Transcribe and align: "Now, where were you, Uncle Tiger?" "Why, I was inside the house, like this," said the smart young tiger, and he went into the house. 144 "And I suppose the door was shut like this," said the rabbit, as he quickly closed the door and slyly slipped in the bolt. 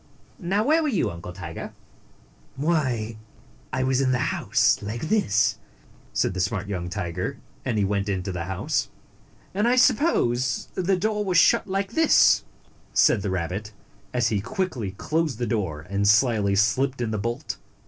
"Now, 0.39 0.63
where 0.63 0.81
were 0.81 0.87
you, 0.89 1.11
Uncle 1.11 1.31
Tiger?" 1.31 1.73
"Why, 2.55 3.17
I 3.71 3.83
was 3.83 3.99
inside 4.01 4.13
the 4.13 4.17
house, 4.17 4.81
like 4.81 5.09
this," 5.09 5.59
said 6.11 6.33
the 6.33 6.39
smart 6.39 6.67
young 6.67 6.89
tiger, 6.89 7.37
and 7.63 7.77
he 7.77 7.85
went 7.85 8.09
into 8.09 8.31
the 8.31 8.45
house. 8.45 8.89
144 9.51 9.59
"And 9.59 9.67
I 9.67 9.75
suppose 9.75 10.67
the 10.73 10.97
door 10.97 11.23
was 11.23 11.37
shut 11.37 11.67
like 11.67 11.91
this," 11.91 12.43
said 12.95 13.21
the 13.21 13.29
rabbit, 13.29 13.73
as 14.11 14.29
he 14.29 14.41
quickly 14.41 14.93
closed 14.93 15.37
the 15.37 15.45
door 15.45 15.81
and 15.87 16.07
slyly 16.09 16.55
slipped 16.55 16.99
in 16.99 17.11
the 17.11 17.19
bolt. 17.19 17.59